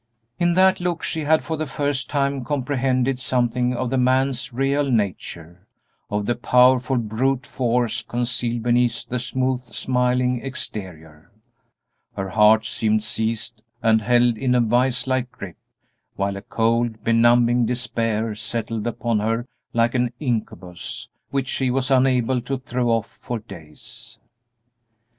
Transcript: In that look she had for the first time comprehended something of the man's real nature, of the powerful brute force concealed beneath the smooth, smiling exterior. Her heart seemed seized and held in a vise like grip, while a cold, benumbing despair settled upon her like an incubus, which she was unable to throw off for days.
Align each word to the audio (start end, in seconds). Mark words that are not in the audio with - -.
In 0.39 0.55
that 0.55 0.79
look 0.79 1.03
she 1.03 1.25
had 1.25 1.43
for 1.43 1.57
the 1.57 1.67
first 1.67 2.09
time 2.09 2.43
comprehended 2.43 3.19
something 3.19 3.75
of 3.75 3.91
the 3.91 3.99
man's 3.99 4.51
real 4.51 4.89
nature, 4.89 5.67
of 6.09 6.25
the 6.25 6.33
powerful 6.33 6.97
brute 6.97 7.45
force 7.45 8.01
concealed 8.01 8.63
beneath 8.63 9.07
the 9.07 9.19
smooth, 9.19 9.61
smiling 9.65 10.43
exterior. 10.43 11.29
Her 12.17 12.29
heart 12.29 12.65
seemed 12.65 13.03
seized 13.03 13.61
and 13.83 14.01
held 14.01 14.39
in 14.39 14.55
a 14.55 14.59
vise 14.59 15.05
like 15.05 15.31
grip, 15.31 15.57
while 16.15 16.35
a 16.35 16.41
cold, 16.41 17.03
benumbing 17.03 17.67
despair 17.67 18.33
settled 18.33 18.87
upon 18.87 19.19
her 19.19 19.47
like 19.71 19.93
an 19.93 20.13
incubus, 20.19 21.09
which 21.29 21.47
she 21.47 21.69
was 21.69 21.91
unable 21.91 22.41
to 22.41 22.57
throw 22.57 22.89
off 22.89 23.05
for 23.07 23.37
days. 23.37 24.17